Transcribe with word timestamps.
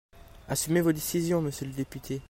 Assumez 0.47 0.81
vos 0.81 0.93
décisions, 0.93 1.43
monsieur 1.43 1.67
le 1.67 1.73
député. 1.73 2.19